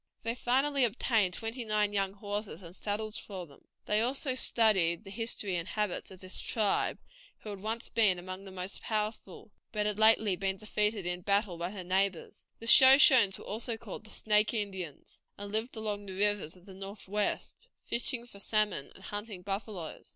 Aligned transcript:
They 0.23 0.33
finally 0.33 0.83
obtained 0.83 1.35
twenty 1.35 1.63
nine 1.63 1.93
young 1.93 2.13
horses 2.15 2.63
and 2.63 2.75
saddles 2.75 3.19
for 3.19 3.45
them. 3.45 3.67
They 3.85 4.01
also 4.01 4.33
studied 4.33 5.03
the 5.03 5.11
history 5.11 5.55
and 5.55 5.67
habits 5.67 6.09
of 6.09 6.21
this 6.21 6.39
tribe, 6.39 6.97
who 7.41 7.51
had 7.51 7.59
once 7.59 7.87
been 7.87 8.17
among 8.17 8.43
the 8.43 8.51
most 8.51 8.81
powerful, 8.81 9.51
but 9.71 9.85
had 9.85 9.97
been 9.97 10.01
lately 10.01 10.35
defeated 10.35 11.05
in 11.05 11.21
battle 11.21 11.59
by 11.59 11.69
their 11.69 11.83
neighbors. 11.83 12.45
The 12.57 12.65
Shoshones 12.65 13.37
were 13.37 13.45
also 13.45 13.77
called 13.77 14.05
the 14.05 14.09
Snake 14.09 14.55
Indians, 14.55 15.21
and 15.37 15.51
lived 15.51 15.75
along 15.75 16.07
the 16.07 16.13
rivers 16.13 16.55
of 16.55 16.65
the 16.65 16.73
northwest, 16.73 17.67
fishing 17.85 18.25
for 18.25 18.39
salmon 18.39 18.91
and 18.95 19.03
hunting 19.03 19.43
buffaloes. 19.43 20.09